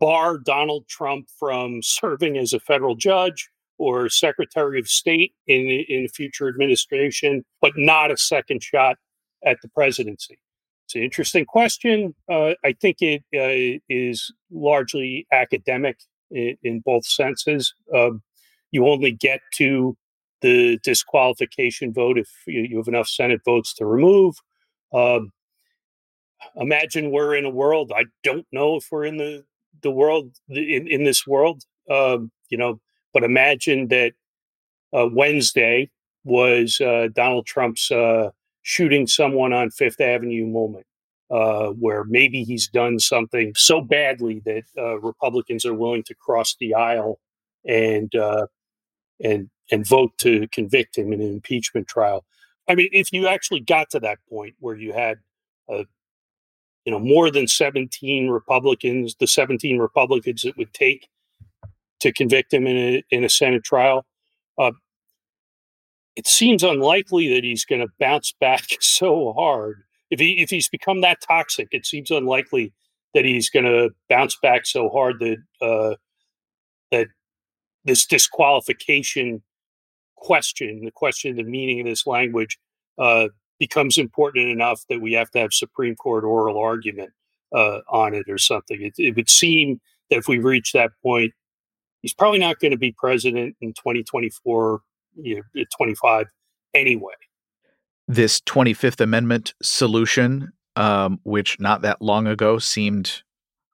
bar 0.00 0.38
Donald 0.38 0.88
Trump 0.88 1.28
from 1.38 1.80
serving 1.82 2.38
as 2.38 2.52
a 2.52 2.60
federal 2.60 2.94
judge 2.94 3.50
or 3.76 4.08
Secretary 4.08 4.80
of 4.80 4.88
State 4.88 5.32
in 5.46 5.68
in 5.88 6.04
a 6.04 6.08
future 6.08 6.48
administration, 6.48 7.44
but 7.60 7.72
not 7.76 8.10
a 8.10 8.16
second 8.16 8.62
shot 8.62 8.96
at 9.44 9.58
the 9.62 9.68
presidency. 9.68 10.38
It's 10.88 10.94
an 10.94 11.02
interesting 11.02 11.44
question. 11.44 12.14
Uh, 12.30 12.54
I 12.64 12.72
think 12.72 13.02
it 13.02 13.22
uh, 13.36 13.78
is 13.90 14.32
largely 14.50 15.26
academic 15.30 15.98
in, 16.30 16.56
in 16.62 16.80
both 16.80 17.04
senses. 17.04 17.74
Um, 17.94 18.22
you 18.70 18.88
only 18.88 19.12
get 19.12 19.40
to 19.56 19.98
the 20.40 20.78
disqualification 20.82 21.92
vote 21.92 22.18
if 22.18 22.28
you, 22.46 22.76
have 22.76 22.88
enough 22.88 23.08
Senate 23.08 23.40
votes 23.44 23.74
to 23.74 23.86
remove. 23.86 24.36
Um, 24.92 25.32
imagine 26.56 27.10
we're 27.10 27.34
in 27.34 27.44
a 27.44 27.50
world. 27.50 27.92
I 27.94 28.04
don't 28.22 28.46
know 28.52 28.76
if 28.76 28.86
we're 28.90 29.04
in 29.04 29.16
the 29.16 29.44
the 29.82 29.90
world 29.90 30.32
in, 30.48 30.86
in 30.88 31.04
this 31.04 31.26
world. 31.26 31.64
Um, 31.90 32.30
you 32.48 32.58
know, 32.58 32.80
but 33.12 33.24
imagine 33.24 33.88
that 33.88 34.12
uh, 34.96 35.08
Wednesday 35.12 35.90
was 36.24 36.80
uh, 36.80 37.08
Donald 37.14 37.46
Trump's 37.46 37.90
uh, 37.90 38.30
shooting 38.62 39.06
someone 39.06 39.52
on 39.52 39.70
Fifth 39.70 40.00
Avenue 40.00 40.46
moment, 40.46 40.86
uh, 41.30 41.68
where 41.68 42.04
maybe 42.04 42.44
he's 42.44 42.68
done 42.68 42.98
something 42.98 43.52
so 43.56 43.80
badly 43.80 44.42
that 44.44 44.64
uh, 44.76 44.98
Republicans 45.00 45.64
are 45.64 45.74
willing 45.74 46.02
to 46.04 46.14
cross 46.14 46.56
the 46.58 46.74
aisle 46.74 47.18
and 47.66 48.14
uh, 48.14 48.46
and 49.22 49.50
and 49.70 49.86
vote 49.86 50.12
to 50.18 50.48
convict 50.48 50.96
him 50.96 51.12
in 51.12 51.20
an 51.20 51.28
impeachment 51.28 51.88
trial. 51.88 52.24
I 52.68 52.74
mean, 52.74 52.88
if 52.92 53.12
you 53.12 53.26
actually 53.26 53.60
got 53.60 53.90
to 53.90 54.00
that 54.00 54.18
point 54.28 54.54
where 54.60 54.76
you 54.76 54.92
had 54.92 55.18
you 56.88 56.92
know 56.92 56.98
more 56.98 57.30
than 57.30 57.46
17 57.46 58.28
republicans 58.28 59.14
the 59.20 59.26
17 59.26 59.78
republicans 59.78 60.46
it 60.46 60.56
would 60.56 60.72
take 60.72 61.06
to 62.00 62.10
convict 62.10 62.54
him 62.54 62.66
in 62.66 62.76
a, 62.76 63.04
in 63.10 63.24
a 63.24 63.28
senate 63.28 63.62
trial 63.62 64.06
uh, 64.56 64.72
it 66.16 66.26
seems 66.26 66.62
unlikely 66.62 67.28
that 67.34 67.44
he's 67.44 67.66
going 67.66 67.82
to 67.82 67.92
bounce 68.00 68.32
back 68.40 68.64
so 68.80 69.34
hard 69.34 69.82
if 70.10 70.18
he 70.18 70.40
if 70.40 70.48
he's 70.48 70.70
become 70.70 71.02
that 71.02 71.18
toxic 71.20 71.68
it 71.72 71.84
seems 71.84 72.10
unlikely 72.10 72.72
that 73.12 73.26
he's 73.26 73.50
going 73.50 73.66
to 73.66 73.90
bounce 74.08 74.38
back 74.40 74.64
so 74.64 74.88
hard 74.88 75.18
that 75.20 75.36
uh, 75.60 75.94
that 76.90 77.08
this 77.84 78.06
disqualification 78.06 79.42
question 80.20 80.84
the 80.84 80.90
question 80.90 81.36
the 81.36 81.42
meaning 81.42 81.80
of 81.80 81.86
this 81.86 82.06
language 82.06 82.58
uh, 82.98 83.28
becomes 83.58 83.98
important 83.98 84.48
enough 84.48 84.84
that 84.88 85.00
we 85.00 85.12
have 85.12 85.30
to 85.30 85.38
have 85.38 85.52
Supreme 85.52 85.96
Court 85.96 86.24
oral 86.24 86.58
argument 86.58 87.10
uh, 87.54 87.80
on 87.88 88.14
it 88.14 88.28
or 88.28 88.38
something. 88.38 88.80
It, 88.80 88.94
it, 88.98 89.16
would 89.16 89.28
seem 89.28 89.80
that 90.10 90.18
if 90.18 90.28
we 90.28 90.38
reach 90.38 90.72
that 90.72 90.90
point, 91.02 91.32
he's 92.02 92.14
probably 92.14 92.38
not 92.38 92.58
going 92.60 92.70
to 92.70 92.78
be 92.78 92.92
president 92.92 93.56
in 93.60 93.70
2024, 93.72 94.80
you 95.16 95.42
know, 95.54 95.64
25 95.76 96.26
anyway. 96.74 97.14
This 98.06 98.40
25th 98.40 99.00
Amendment 99.00 99.54
solution, 99.62 100.52
um, 100.76 101.20
which 101.24 101.58
not 101.60 101.82
that 101.82 102.00
long 102.00 102.26
ago 102.26 102.58
seemed 102.58 103.22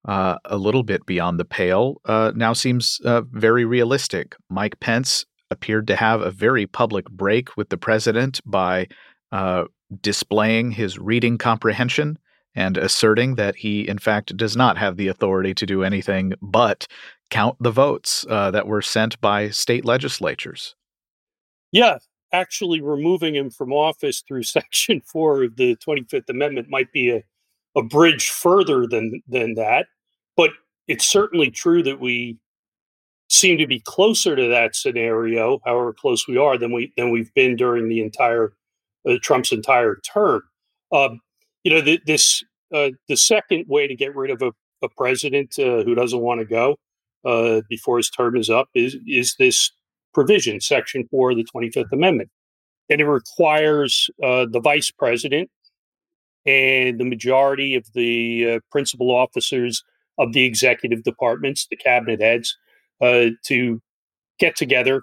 uh, 0.06 0.38
a 0.44 0.56
little 0.56 0.82
bit 0.82 1.06
beyond 1.06 1.38
the 1.38 1.44
pale, 1.44 2.00
uh, 2.04 2.32
now 2.34 2.52
seems 2.52 3.00
uh, 3.04 3.22
very 3.30 3.64
realistic. 3.64 4.34
Mike 4.50 4.80
Pence 4.80 5.24
appeared 5.54 5.86
to 5.86 5.96
have 5.96 6.20
a 6.20 6.30
very 6.30 6.66
public 6.66 7.08
break 7.08 7.56
with 7.56 7.68
the 7.68 7.78
president 7.78 8.40
by 8.44 8.88
uh, 9.32 9.64
displaying 10.02 10.72
his 10.72 10.98
reading 10.98 11.38
comprehension 11.38 12.18
and 12.54 12.76
asserting 12.76 13.36
that 13.36 13.56
he, 13.56 13.88
in 13.88 13.98
fact, 13.98 14.36
does 14.36 14.56
not 14.56 14.76
have 14.76 14.96
the 14.96 15.08
authority 15.08 15.54
to 15.54 15.66
do 15.66 15.82
anything 15.82 16.34
but 16.42 16.86
count 17.30 17.56
the 17.60 17.70
votes 17.70 18.24
uh, 18.28 18.50
that 18.50 18.66
were 18.66 18.82
sent 18.82 19.20
by 19.20 19.50
state 19.50 19.84
legislatures. 19.84 20.74
Yeah, 21.72 21.98
actually 22.32 22.80
removing 22.80 23.34
him 23.34 23.50
from 23.50 23.72
office 23.72 24.22
through 24.26 24.42
Section 24.56 25.00
4 25.00 25.44
of 25.44 25.56
the 25.56 25.76
25th 25.76 26.28
Amendment 26.28 26.68
might 26.68 26.92
be 26.92 27.10
a, 27.10 27.22
a 27.76 27.82
bridge 27.82 28.28
further 28.28 28.86
than, 28.86 29.22
than 29.26 29.54
that. 29.54 29.86
But 30.36 30.50
it's 30.86 31.06
certainly 31.06 31.50
true 31.50 31.82
that 31.82 32.00
we 32.00 32.38
seem 33.34 33.58
to 33.58 33.66
be 33.66 33.80
closer 33.80 34.36
to 34.36 34.48
that 34.48 34.76
scenario, 34.76 35.60
however 35.64 35.92
close 35.92 36.26
we 36.28 36.36
are, 36.36 36.56
than 36.56 36.72
we 36.72 36.92
than 36.96 37.10
we've 37.10 37.32
been 37.34 37.56
during 37.56 37.88
the 37.88 38.00
entire 38.00 38.52
uh, 39.08 39.14
Trump's 39.22 39.52
entire 39.52 39.96
term. 39.96 40.42
Um, 40.92 41.20
you 41.64 41.72
know, 41.72 41.80
the, 41.80 42.00
this 42.06 42.42
uh, 42.72 42.90
the 43.08 43.16
second 43.16 43.66
way 43.68 43.86
to 43.86 43.94
get 43.94 44.14
rid 44.14 44.30
of 44.30 44.42
a, 44.42 44.52
a 44.82 44.88
president 44.88 45.58
uh, 45.58 45.82
who 45.82 45.94
doesn't 45.94 46.20
want 46.20 46.40
to 46.40 46.46
go 46.46 46.76
uh, 47.24 47.62
before 47.68 47.96
his 47.96 48.10
term 48.10 48.36
is 48.36 48.50
up 48.50 48.68
is 48.74 48.96
is 49.06 49.34
this 49.38 49.70
provision, 50.12 50.60
Section 50.60 51.06
Four 51.10 51.32
of 51.32 51.36
the 51.36 51.44
Twenty 51.44 51.70
Fifth 51.70 51.92
Amendment, 51.92 52.30
and 52.88 53.00
it 53.00 53.06
requires 53.06 54.08
uh, 54.22 54.46
the 54.50 54.60
vice 54.60 54.90
president 54.90 55.50
and 56.46 57.00
the 57.00 57.04
majority 57.04 57.74
of 57.74 57.86
the 57.94 58.54
uh, 58.54 58.60
principal 58.70 59.10
officers 59.10 59.82
of 60.18 60.32
the 60.32 60.44
executive 60.44 61.02
departments, 61.02 61.66
the 61.68 61.76
cabinet 61.76 62.20
heads, 62.20 62.56
to 63.46 63.82
get 64.38 64.56
together, 64.56 65.02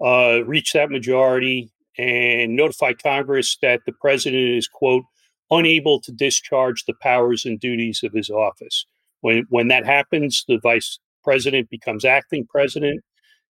reach 0.00 0.72
that 0.72 0.90
majority, 0.90 1.70
and 1.98 2.56
notify 2.56 2.92
Congress 2.92 3.58
that 3.60 3.80
the 3.84 3.92
president 3.92 4.56
is, 4.56 4.68
quote, 4.68 5.04
unable 5.50 6.00
to 6.00 6.12
discharge 6.12 6.84
the 6.84 6.94
powers 7.02 7.44
and 7.44 7.58
duties 7.60 8.02
of 8.02 8.12
his 8.12 8.30
office. 8.30 8.86
When, 9.20 9.44
when 9.50 9.68
that 9.68 9.84
happens, 9.84 10.44
the 10.48 10.58
vice 10.62 10.98
president 11.24 11.68
becomes 11.68 12.04
acting 12.04 12.46
president, 12.46 13.02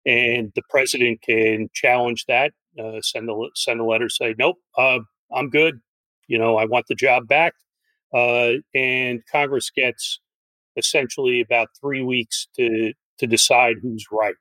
and 0.06 0.50
the 0.56 0.62
president 0.70 1.20
can 1.22 1.68
challenge 1.74 2.24
that, 2.26 2.52
uh, 2.82 3.00
send, 3.02 3.28
a, 3.30 3.34
send 3.54 3.80
a 3.80 3.84
letter, 3.84 4.08
say, 4.08 4.34
nope, 4.38 4.56
uh, 4.76 5.00
I'm 5.32 5.50
good. 5.50 5.80
You 6.26 6.38
know, 6.38 6.56
I 6.56 6.64
want 6.64 6.86
the 6.88 6.94
job 6.94 7.28
back. 7.28 7.52
Uh, 8.12 8.54
and 8.74 9.20
Congress 9.30 9.70
gets 9.70 10.20
essentially 10.76 11.40
about 11.40 11.68
three 11.80 12.02
weeks 12.02 12.48
to, 12.56 12.92
to 13.20 13.26
decide 13.26 13.76
who's 13.82 14.06
right 14.10 14.34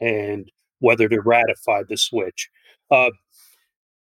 and 0.00 0.50
whether 0.80 1.08
to 1.08 1.20
ratify 1.20 1.82
the 1.88 1.96
switch. 1.96 2.50
Uh, 2.90 3.10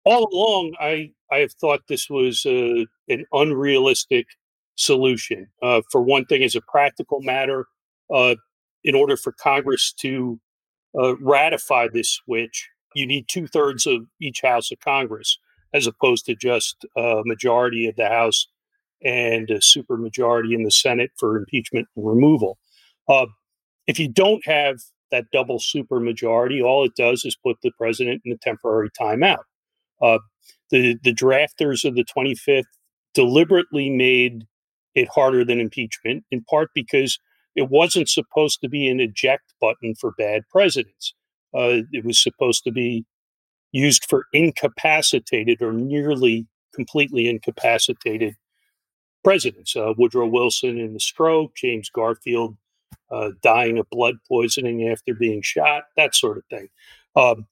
all 0.05 0.27
along, 0.33 0.73
I 0.79 1.11
I 1.31 1.37
have 1.37 1.53
thought 1.53 1.81
this 1.87 2.09
was 2.09 2.45
uh, 2.45 2.85
an 3.07 3.25
unrealistic 3.31 4.27
solution. 4.75 5.47
Uh, 5.61 5.81
for 5.91 6.01
one 6.01 6.25
thing, 6.25 6.43
as 6.43 6.55
a 6.55 6.61
practical 6.61 7.21
matter, 7.21 7.65
uh, 8.13 8.35
in 8.83 8.95
order 8.95 9.15
for 9.15 9.31
Congress 9.31 9.93
to 10.01 10.39
uh, 10.99 11.15
ratify 11.17 11.87
this 11.91 12.11
switch, 12.11 12.69
you 12.95 13.07
need 13.07 13.27
two 13.27 13.47
thirds 13.47 13.87
of 13.87 14.01
each 14.21 14.41
house 14.41 14.71
of 14.71 14.79
Congress, 14.79 15.39
as 15.73 15.87
opposed 15.87 16.25
to 16.25 16.35
just 16.35 16.85
a 16.97 17.21
majority 17.25 17.87
of 17.87 17.95
the 17.95 18.09
House 18.09 18.47
and 19.03 19.49
a 19.49 19.59
supermajority 19.59 20.53
in 20.53 20.63
the 20.63 20.71
Senate 20.71 21.11
for 21.17 21.37
impeachment 21.37 21.87
and 21.95 22.05
removal. 22.05 22.57
If 23.87 23.99
you 23.99 24.07
don't 24.07 24.45
have 24.45 24.77
that 25.11 25.25
double 25.31 25.59
supermajority, 25.59 26.63
all 26.63 26.85
it 26.85 26.95
does 26.95 27.25
is 27.25 27.35
put 27.35 27.57
the 27.61 27.71
president 27.77 28.21
in 28.25 28.31
a 28.31 28.37
temporary 28.37 28.89
timeout. 28.99 29.43
Uh, 30.01 30.19
the 30.71 30.97
the 31.03 31.13
drafters 31.13 31.85
of 31.85 31.95
the 31.95 32.05
25th 32.05 32.63
deliberately 33.13 33.89
made 33.89 34.45
it 34.95 35.07
harder 35.09 35.45
than 35.45 35.59
impeachment, 35.59 36.23
in 36.31 36.43
part 36.43 36.69
because 36.73 37.19
it 37.55 37.69
wasn't 37.69 38.09
supposed 38.09 38.59
to 38.61 38.69
be 38.69 38.87
an 38.87 38.99
eject 38.99 39.53
button 39.61 39.93
for 39.95 40.11
bad 40.17 40.43
presidents. 40.49 41.13
Uh, 41.53 41.81
it 41.91 42.03
was 42.03 42.21
supposed 42.21 42.63
to 42.63 42.71
be 42.71 43.05
used 43.71 44.05
for 44.09 44.25
incapacitated 44.33 45.61
or 45.61 45.71
nearly 45.71 46.47
completely 46.73 47.27
incapacitated 47.27 48.35
presidents. 49.23 49.75
Uh, 49.75 49.93
Woodrow 49.97 50.27
Wilson 50.27 50.77
in 50.79 50.93
the 50.93 50.99
stroke, 50.99 51.55
James 51.55 51.89
Garfield 51.89 52.57
uh, 53.11 53.31
dying 53.41 53.77
of 53.77 53.89
blood 53.89 54.15
poisoning 54.27 54.87
after 54.89 55.13
being 55.13 55.41
shot, 55.41 55.83
that 55.97 56.15
sort 56.15 56.37
of 56.37 56.43
thing. 56.49 56.69
Um, 57.15 57.47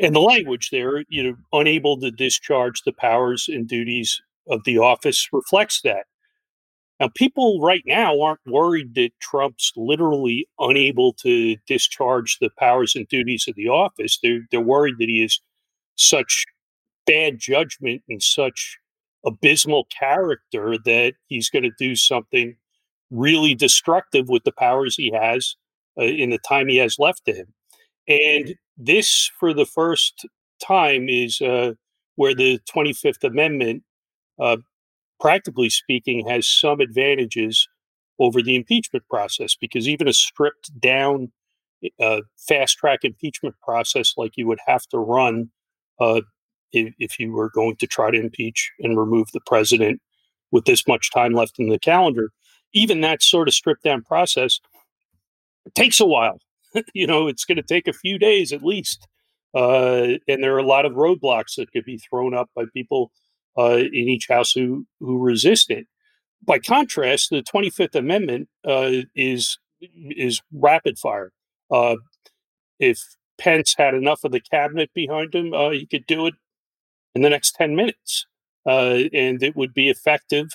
and 0.00 0.14
the 0.14 0.20
language 0.20 0.70
there, 0.70 1.04
you 1.08 1.22
know, 1.22 1.36
unable 1.52 1.98
to 2.00 2.10
discharge 2.10 2.82
the 2.82 2.92
powers 2.92 3.48
and 3.48 3.66
duties 3.66 4.20
of 4.48 4.62
the 4.64 4.78
office 4.78 5.28
reflects 5.32 5.80
that. 5.82 6.06
Now, 7.00 7.08
people 7.14 7.60
right 7.60 7.82
now 7.86 8.20
aren't 8.20 8.40
worried 8.46 8.94
that 8.94 9.10
Trump's 9.20 9.72
literally 9.76 10.48
unable 10.58 11.12
to 11.14 11.56
discharge 11.66 12.38
the 12.40 12.50
powers 12.58 12.96
and 12.96 13.06
duties 13.06 13.46
of 13.46 13.54
the 13.54 13.68
office. 13.68 14.18
They're, 14.20 14.40
they're 14.50 14.60
worried 14.60 14.96
that 14.98 15.08
he 15.08 15.22
is 15.22 15.40
such 15.94 16.46
bad 17.06 17.38
judgment 17.38 18.02
and 18.08 18.22
such 18.22 18.78
abysmal 19.24 19.86
character 19.96 20.76
that 20.84 21.14
he's 21.26 21.50
going 21.50 21.64
to 21.64 21.72
do 21.78 21.94
something 21.94 22.56
really 23.10 23.54
destructive 23.54 24.28
with 24.28 24.44
the 24.44 24.52
powers 24.52 24.96
he 24.96 25.12
has 25.12 25.56
uh, 25.98 26.04
in 26.04 26.30
the 26.30 26.38
time 26.38 26.68
he 26.68 26.76
has 26.76 26.98
left 26.98 27.24
to 27.24 27.32
him. 27.32 27.54
And 28.06 28.54
this, 28.76 29.30
for 29.38 29.52
the 29.52 29.66
first 29.66 30.26
time, 30.62 31.08
is 31.08 31.40
uh, 31.40 31.72
where 32.16 32.34
the 32.34 32.60
25th 32.72 33.24
Amendment, 33.24 33.82
uh, 34.40 34.58
practically 35.20 35.70
speaking, 35.70 36.26
has 36.26 36.48
some 36.48 36.80
advantages 36.80 37.68
over 38.18 38.42
the 38.42 38.56
impeachment 38.56 39.04
process 39.08 39.54
because 39.60 39.88
even 39.88 40.08
a 40.08 40.12
stripped 40.12 40.70
down, 40.80 41.32
uh, 42.00 42.22
fast 42.36 42.76
track 42.78 43.00
impeachment 43.04 43.54
process 43.62 44.14
like 44.16 44.32
you 44.36 44.46
would 44.46 44.58
have 44.66 44.86
to 44.88 44.98
run 44.98 45.50
uh, 46.00 46.20
if, 46.72 46.92
if 46.98 47.18
you 47.20 47.32
were 47.32 47.50
going 47.50 47.76
to 47.76 47.86
try 47.86 48.10
to 48.10 48.20
impeach 48.20 48.72
and 48.80 48.98
remove 48.98 49.28
the 49.32 49.40
president 49.46 50.00
with 50.50 50.64
this 50.64 50.86
much 50.88 51.10
time 51.12 51.32
left 51.32 51.58
in 51.58 51.68
the 51.68 51.78
calendar, 51.78 52.30
even 52.72 53.00
that 53.00 53.22
sort 53.22 53.48
of 53.48 53.54
stripped 53.54 53.84
down 53.84 54.02
process 54.02 54.60
takes 55.74 56.00
a 56.00 56.06
while. 56.06 56.40
you 56.94 57.06
know, 57.06 57.28
it's 57.28 57.44
going 57.44 57.56
to 57.56 57.62
take 57.62 57.88
a 57.88 57.92
few 57.92 58.18
days 58.18 58.52
at 58.52 58.62
least. 58.62 59.06
Uh, 59.54 60.18
and 60.28 60.42
there 60.42 60.54
are 60.54 60.58
a 60.58 60.66
lot 60.66 60.84
of 60.84 60.92
roadblocks 60.92 61.56
that 61.56 61.72
could 61.72 61.84
be 61.84 61.98
thrown 61.98 62.34
up 62.34 62.50
by 62.54 62.64
people 62.74 63.10
uh, 63.56 63.76
in 63.78 64.08
each 64.08 64.28
house 64.28 64.52
who, 64.52 64.86
who 65.00 65.18
resist 65.18 65.70
it. 65.70 65.86
By 66.44 66.58
contrast, 66.58 67.30
the 67.30 67.42
25th 67.42 67.94
Amendment 67.94 68.48
uh, 68.66 69.02
is 69.14 69.58
is 69.80 70.40
rapid 70.52 70.98
fire. 70.98 71.32
Uh, 71.70 71.96
if 72.78 73.00
Pence 73.38 73.74
had 73.78 73.94
enough 73.94 74.24
of 74.24 74.32
the 74.32 74.40
cabinet 74.40 74.90
behind 74.94 75.34
him, 75.34 75.52
uh, 75.54 75.70
he 75.70 75.86
could 75.86 76.06
do 76.06 76.26
it 76.26 76.34
in 77.14 77.22
the 77.22 77.30
next 77.30 77.52
10 77.52 77.74
minutes. 77.76 78.26
Uh, 78.66 79.04
and 79.12 79.42
it 79.42 79.56
would 79.56 79.72
be 79.72 79.88
effective 79.88 80.48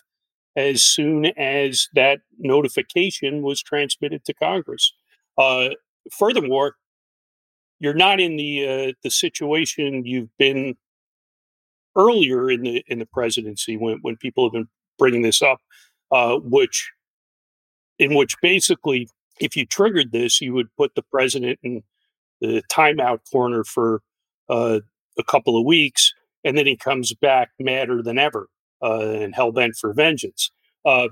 as 0.55 0.83
soon 0.83 1.25
as 1.37 1.89
that 1.93 2.21
notification 2.37 3.41
was 3.41 3.61
transmitted 3.61 4.23
to 4.25 4.33
Congress. 4.33 4.93
Uh, 5.37 5.69
furthermore, 6.11 6.75
you're 7.79 7.93
not 7.93 8.19
in 8.19 8.37
the 8.37 8.67
uh, 8.67 8.93
the 9.03 9.09
situation 9.09 10.05
you've 10.05 10.35
been 10.37 10.75
earlier 11.95 12.49
in 12.49 12.61
the 12.61 12.83
in 12.87 12.99
the 12.99 13.05
presidency 13.05 13.77
when 13.77 13.99
when 14.01 14.15
people 14.15 14.45
have 14.45 14.53
been 14.53 14.67
bringing 14.97 15.21
this 15.21 15.41
up, 15.41 15.59
uh, 16.11 16.37
which 16.37 16.91
in 17.99 18.15
which 18.15 18.35
basically 18.41 19.07
if 19.39 19.55
you 19.55 19.65
triggered 19.65 20.11
this, 20.11 20.39
you 20.39 20.53
would 20.53 20.73
put 20.77 20.93
the 20.95 21.01
president 21.01 21.59
in 21.63 21.83
the 22.39 22.61
timeout 22.71 23.19
corner 23.31 23.63
for 23.63 24.01
uh, 24.49 24.79
a 25.17 25.23
couple 25.23 25.57
of 25.57 25.65
weeks, 25.65 26.13
and 26.43 26.57
then 26.57 26.67
he 26.67 26.77
comes 26.77 27.13
back 27.13 27.49
madder 27.59 28.03
than 28.03 28.19
ever 28.19 28.47
and 28.91 29.33
hell 29.33 29.51
bent 29.51 29.75
for 29.75 29.93
vengeance. 29.93 30.51
Uh, 30.85 31.07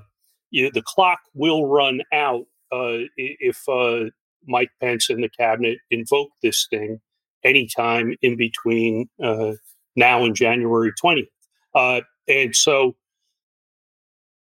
you 0.50 0.70
the 0.70 0.82
clock 0.82 1.20
will 1.34 1.66
run 1.66 2.02
out 2.12 2.44
uh, 2.70 2.98
if 3.16 3.68
uh, 3.68 4.10
Mike 4.46 4.70
Pence 4.80 5.10
and 5.10 5.22
the 5.22 5.28
cabinet 5.28 5.78
invoke 5.90 6.30
this 6.42 6.66
thing 6.68 7.00
anytime 7.44 8.14
in 8.22 8.36
between 8.36 9.08
uh, 9.22 9.52
now 9.96 10.24
and 10.24 10.36
January 10.36 10.92
20th. 11.02 11.26
Uh, 11.74 12.00
and 12.28 12.54
so 12.54 12.94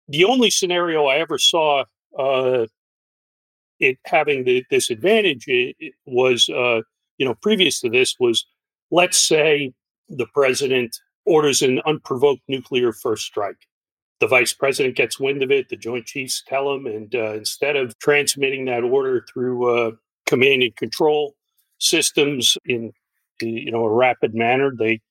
the 0.07 0.23
only 0.23 0.49
scenario 0.49 1.05
I 1.05 1.17
ever 1.17 1.37
saw 1.37 1.83
it 3.79 3.97
having 4.05 4.43
the, 4.45 4.63
this 4.71 4.89
advantage 4.89 5.45
it, 5.47 5.75
it 5.79 5.93
was, 6.05 6.47
you 6.47 7.25
know, 7.25 7.35
previous 7.41 7.81
to 7.81 7.89
this 7.89 8.15
was, 8.19 8.45
let's 8.91 9.19
say 9.19 9.73
the 10.09 10.27
president 10.33 10.97
orders 11.27 11.61
an 11.61 11.81
unprovoked 11.85 12.41
nuclear 12.47 12.91
first 12.93 13.25
strike. 13.25 13.67
The 14.19 14.27
vice 14.27 14.53
president 14.53 14.95
gets 14.95 15.19
wind 15.19 15.43
of 15.43 15.51
it. 15.51 15.69
The 15.69 15.75
Joint 15.75 16.05
Chiefs 16.05 16.43
tell 16.47 16.73
him, 16.73 16.87
and 16.87 17.13
uh, 17.13 17.33
instead 17.33 17.75
of 17.75 17.97
transmitting 17.99 18.65
that 18.65 18.83
order 18.83 19.23
through 19.31 19.69
uh, 19.69 19.91
command 20.25 20.63
and 20.63 20.75
control 20.75 21.35
systems 21.79 22.57
in 22.65 22.91
you 23.41 23.71
know 23.71 23.83
a 23.83 23.93
rapid 23.93 24.33
manner, 24.33 24.71
they 24.75 25.01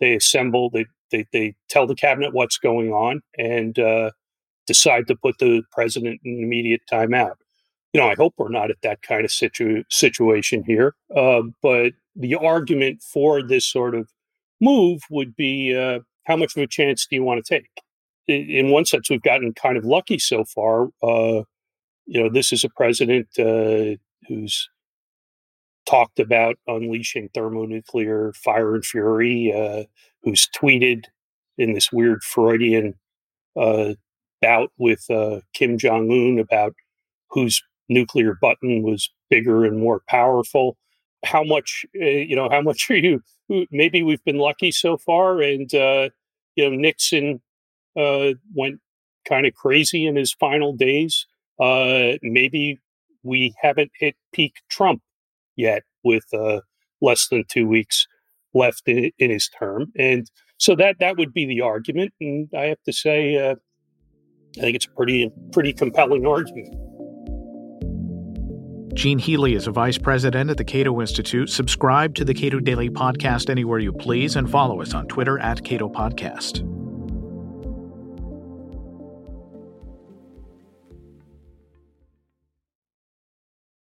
they 0.00 0.14
assemble. 0.14 0.70
They 0.70 0.86
they, 1.10 1.26
they 1.32 1.54
tell 1.68 1.86
the 1.86 1.94
cabinet 1.94 2.32
what's 2.32 2.56
going 2.56 2.92
on 2.92 3.20
and 3.36 3.78
uh, 3.78 4.10
decide 4.66 5.06
to 5.08 5.16
put 5.16 5.38
the 5.38 5.62
president 5.70 6.20
in 6.24 6.42
immediate 6.42 6.82
timeout. 6.90 7.36
You 7.92 8.00
know, 8.00 8.08
I 8.08 8.14
hope 8.16 8.34
we're 8.36 8.48
not 8.48 8.70
at 8.70 8.82
that 8.82 9.02
kind 9.02 9.24
of 9.24 9.30
situ- 9.30 9.84
situation 9.88 10.64
here. 10.66 10.96
Uh, 11.14 11.42
but 11.62 11.92
the 12.16 12.34
argument 12.34 13.02
for 13.02 13.42
this 13.42 13.64
sort 13.64 13.94
of 13.94 14.08
move 14.64 15.02
would 15.10 15.36
be 15.36 15.74
uh, 15.74 16.00
how 16.24 16.36
much 16.36 16.56
of 16.56 16.62
a 16.62 16.66
chance 16.66 17.06
do 17.06 17.16
you 17.16 17.22
want 17.22 17.44
to 17.44 17.54
take? 17.54 17.70
In, 18.26 18.50
in, 18.50 18.70
one 18.70 18.86
sense, 18.86 19.10
we've 19.10 19.22
gotten 19.22 19.52
kind 19.52 19.76
of 19.76 19.84
lucky 19.84 20.18
so 20.18 20.44
far. 20.44 20.88
Uh, 21.02 21.42
you 22.06 22.22
know, 22.22 22.28
this 22.30 22.52
is 22.52 22.64
a 22.64 22.70
president 22.70 23.28
uh, 23.38 23.96
who's 24.26 24.68
talked 25.86 26.18
about 26.18 26.56
unleashing 26.66 27.28
thermonuclear 27.34 28.32
fire 28.32 28.74
and 28.74 28.84
fury, 28.84 29.52
uh, 29.54 29.84
who's 30.22 30.48
tweeted 30.56 31.04
in 31.58 31.74
this 31.74 31.92
weird 31.92 32.22
Freudian 32.22 32.94
uh, 33.56 33.94
bout 34.40 34.70
with 34.78 35.04
uh, 35.10 35.40
Kim 35.52 35.78
Jong 35.78 36.10
Un 36.10 36.38
about 36.38 36.74
whose 37.30 37.62
nuclear 37.88 38.36
button 38.40 38.82
was 38.82 39.10
bigger 39.28 39.64
and 39.64 39.78
more 39.78 40.02
powerful 40.08 40.76
how 41.24 41.42
much 41.42 41.86
uh, 42.00 42.04
you 42.04 42.36
know 42.36 42.48
how 42.50 42.60
much 42.60 42.86
are 42.90 42.96
you 42.96 43.20
maybe 43.70 44.02
we've 44.02 44.24
been 44.24 44.38
lucky 44.38 44.70
so 44.70 44.96
far 44.96 45.40
and 45.40 45.74
uh, 45.74 46.08
you 46.56 46.68
know 46.68 46.76
nixon 46.76 47.40
uh, 47.96 48.32
went 48.54 48.80
kind 49.24 49.46
of 49.46 49.54
crazy 49.54 50.06
in 50.06 50.16
his 50.16 50.32
final 50.32 50.74
days. 50.74 51.26
Uh, 51.60 52.12
maybe 52.22 52.80
we 53.22 53.54
haven't 53.60 53.90
hit 53.98 54.16
peak 54.32 54.54
trump 54.68 55.02
yet 55.56 55.82
with 56.02 56.24
uh, 56.34 56.60
less 57.00 57.28
than 57.28 57.44
two 57.48 57.66
weeks 57.66 58.06
left 58.52 58.82
in, 58.86 59.10
in, 59.18 59.30
his 59.30 59.48
term. 59.48 59.92
And 59.96 60.30
so 60.58 60.74
that 60.76 60.96
that 61.00 61.16
would 61.16 61.32
be 61.32 61.46
the 61.46 61.60
argument. 61.60 62.12
And 62.20 62.48
i 62.56 62.64
have 62.64 62.82
to 62.86 62.92
say 62.92 63.36
uh, 63.36 63.54
i 64.58 64.60
think 64.60 64.76
it's 64.76 64.86
a 64.86 64.90
pretty 64.90 65.30
pretty 65.52 65.72
compelling 65.72 66.26
argument 66.26 66.74
Gene 68.94 69.18
Healy 69.18 69.54
is 69.54 69.66
a 69.66 69.72
vice 69.72 69.98
president 69.98 70.50
at 70.50 70.56
the 70.56 70.64
Cato 70.64 71.00
Institute. 71.00 71.50
Subscribe 71.50 72.14
to 72.14 72.24
the 72.24 72.32
Cato 72.32 72.60
Daily 72.60 72.88
Podcast 72.88 73.50
anywhere 73.50 73.80
you 73.80 73.92
please 73.92 74.36
and 74.36 74.48
follow 74.48 74.80
us 74.80 74.94
on 74.94 75.08
Twitter 75.08 75.38
at 75.40 75.64
Cato 75.64 75.88
Podcast. 75.88 76.83